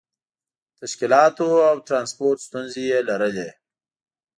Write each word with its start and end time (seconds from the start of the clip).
د 0.75 0.75
تشکیلاتو 0.81 1.47
او 1.69 1.75
ترانسپورت 1.87 2.39
ستونزې 2.47 2.83
یې 2.91 2.99
لرلې. 3.09 3.49